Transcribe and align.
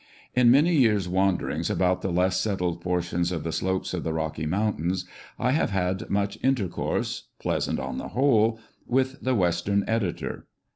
In 0.33 0.49
many 0.49 0.73
years' 0.73 1.07
wanderings 1.07 1.69
about 1.69 2.01
the 2.01 2.11
less 2.11 2.39
settled 2.41 2.81
portions 2.81 3.31
ol 3.31 3.37
the 3.41 3.51
slopes 3.51 3.93
of 3.93 4.03
the 4.03 4.13
Rocky 4.13 4.47
Mountains 4.47 5.05
I 5.37 5.51
have 5.51 5.69
had 5.69 6.09
much 6.09 6.39
intercourse— 6.41 7.27
pleasant, 7.39 7.79
on 7.79 7.99
the 7.99 8.07
whole— 8.17 8.59
with 8.87 9.21
the 9.21 9.35
western 9.35 9.83
editor. 9.87 10.47